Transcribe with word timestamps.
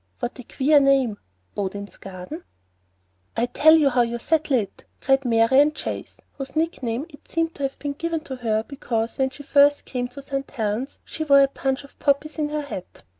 What 0.19 0.39
a 0.39 0.43
queer 0.43 0.79
name, 0.79 1.19
Odin's 1.55 1.95
Garden!" 1.97 2.43
"I'll 3.37 3.45
tell 3.45 3.75
you 3.75 3.91
how 3.91 4.03
to 4.03 4.17
settle 4.17 4.57
it," 4.57 4.85
cried 4.99 5.23
Marian 5.25 5.73
Chase, 5.73 6.19
whose 6.39 6.55
nickname 6.55 7.05
it 7.09 7.27
seemed 7.27 7.55
had 7.59 7.77
been 7.77 7.93
given 7.93 8.25
her 8.25 8.63
because 8.67 9.19
when 9.19 9.29
she 9.29 9.43
first 9.43 9.85
came 9.85 10.07
to 10.07 10.21
St. 10.23 10.49
Helen's 10.49 11.01
she 11.05 11.23
wore 11.23 11.41
a 11.43 11.47
bunch 11.49 11.83
of 11.83 11.99
poppies 11.99 12.39
in 12.39 12.49
her 12.49 12.61
hat. 12.63 13.03